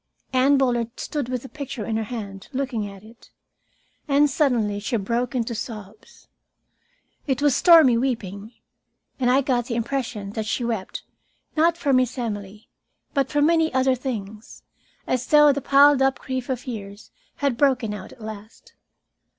Anne 0.33 0.57
Bullard 0.57 0.99
stood 0.99 1.29
with 1.29 1.43
the 1.43 1.47
picture 1.49 1.85
in 1.85 1.95
her 1.95 2.01
hand, 2.05 2.49
looking 2.53 2.87
at 2.89 3.03
it. 3.03 3.29
And 4.07 4.31
suddenly 4.31 4.79
she 4.79 4.97
broke 4.97 5.35
into 5.35 5.53
sobs. 5.53 6.27
It 7.27 7.39
was 7.39 7.55
stormy 7.55 7.99
weeping, 7.99 8.51
and 9.19 9.29
I 9.29 9.41
got 9.41 9.65
the 9.67 9.75
impression 9.75 10.31
that 10.31 10.47
she 10.47 10.63
wept, 10.65 11.03
not 11.55 11.77
for 11.77 11.93
Miss 11.93 12.17
Emily, 12.17 12.67
but 13.13 13.29
for 13.29 13.43
many 13.43 13.71
other 13.75 13.93
things 13.93 14.63
as 15.05 15.27
though 15.27 15.51
the 15.53 15.61
piled 15.61 16.01
up 16.01 16.17
grief 16.17 16.49
of 16.49 16.65
years 16.65 17.11
had 17.35 17.55
broken 17.55 17.93
out 17.93 18.11
at 18.11 18.21
last. 18.21 18.73